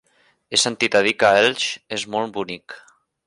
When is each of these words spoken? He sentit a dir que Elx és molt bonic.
He 0.55 0.59
sentit 0.61 0.97
a 0.99 1.01
dir 1.09 1.13
que 1.23 1.29
Elx 1.41 1.67
és 1.99 2.07
molt 2.17 2.35
bonic. 2.39 2.79